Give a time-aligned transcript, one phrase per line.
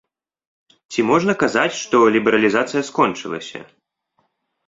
[0.93, 3.59] Ці можна казаць, што лібералізацыя скончылася?